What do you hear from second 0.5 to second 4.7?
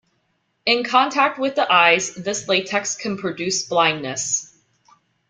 In contact with the eyes this latex can produce blindness.